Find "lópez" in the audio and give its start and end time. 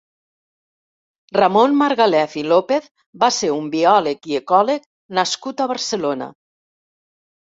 2.53-2.87